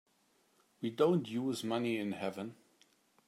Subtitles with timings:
[0.81, 2.55] We don't use money in heaven.